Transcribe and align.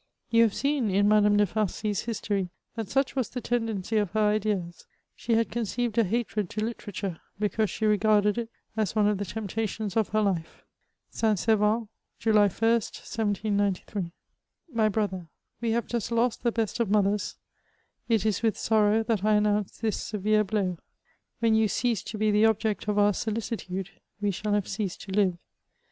You 0.31 0.41
have 0.41 0.55
seen 0.55 0.89
in 0.89 1.07
Madame 1.07 1.37
de 1.37 1.45
Farcy's 1.45 2.05
history 2.05 2.49
that 2.73 2.89
such 2.89 3.15
was 3.15 3.29
the 3.29 3.39
tendency 3.39 3.97
of 3.97 4.09
her 4.13 4.29
ideas; 4.29 4.87
she 5.15 5.35
had 5.35 5.51
conceived 5.51 5.95
a 5.95 6.03
hatred 6.03 6.49
to 6.49 6.65
literature, 6.65 7.19
because 7.39 7.69
she 7.69 7.85
regarded 7.85 8.39
it 8.39 8.49
as 8.75 8.95
one 8.95 9.07
of 9.07 9.19
the 9.19 9.25
temptations 9.25 9.95
of 9.95 10.09
her 10.09 10.23
life." 10.23 10.63
St 11.11 11.37
Servan, 11.37 11.87
July 12.17 12.45
Ist, 12.45 12.55
1793." 12.63 14.11
My 14.73 14.89
brother, 14.89 15.27
we 15.61 15.69
have 15.69 15.85
just 15.85 16.11
lost 16.11 16.41
the 16.41 16.51
best 16.51 16.79
of 16.79 16.89
mothers; 16.89 17.35
it 18.09 18.25
is 18.25 18.41
with 18.41 18.57
sorrow 18.57 19.03
that 19.03 19.23
I 19.23 19.35
announce 19.35 19.77
this 19.77 20.01
severe 20.01 20.43
blow. 20.43 20.79
When 21.41 21.53
you 21.53 21.67
cease 21.67 22.01
to 22.05 22.17
be 22.17 22.31
the 22.31 22.45
object 22.47 22.87
of 22.87 22.97
our 22.97 23.13
solicitude 23.13 23.91
we 24.19 24.31
shall 24.31 24.53
have 24.53 24.67
ceased 24.67 25.01
to 25.03 25.11
live. 25.11 25.37